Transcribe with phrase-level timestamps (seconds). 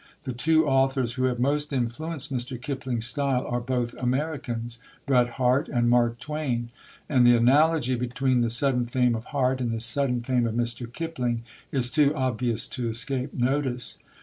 [0.23, 2.59] The two authors who have most influenced Mr.
[2.59, 6.71] Kipling's style are both Americans Bret Harte and Mark Twain;
[7.07, 10.91] and the analogy between the sudden fame of Harte and the sudden fame of Mr.
[10.91, 13.99] Kipling is too obvious to escape notice.